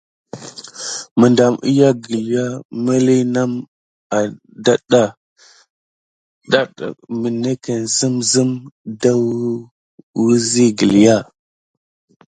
Medam 1.19 1.53
wiya 1.63 1.89
gəlya 2.03 2.45
miliye 2.85 3.23
name 3.33 3.55
dadah 4.65 5.11
adake 6.45 6.85
minetken 7.21 7.81
sim 7.95 8.15
sime 8.31 8.55
ɗaou 9.01 9.33
wisi 10.25 10.65
gəlya. 10.79 11.15